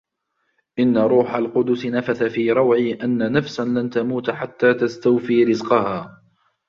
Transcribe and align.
إنَّ 0.79 0.97
رُوحَ 0.97 1.35
الْقُدُسِ 1.35 1.85
نَفَثَ 1.85 2.23
فِي 2.23 2.51
رَوْعِي 2.51 2.93
أَنَّ 3.03 3.31
نَفْسًا 3.31 3.63
لَنْ 3.63 3.89
تَمُوتَ 3.89 4.29
حَتَّى 4.31 4.73
تَسْتَوْفِيَ 4.73 5.43
رِزْقَهَا 5.43 6.21